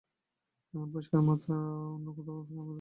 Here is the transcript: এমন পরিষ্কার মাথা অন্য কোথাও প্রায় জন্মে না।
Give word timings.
এমন 0.73 0.87
পরিষ্কার 0.93 1.21
মাথা 1.21 1.55
অন্য 1.95 2.07
কোথাও 2.17 2.35
প্রায় 2.37 2.49
জন্মে 2.49 2.57
না। 2.57 2.69